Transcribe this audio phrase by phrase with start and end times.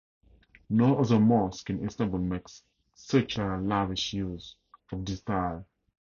[0.71, 2.63] No other mosque in Istanbul makes
[2.95, 4.55] such a lavish use
[4.91, 5.63] of these tiles.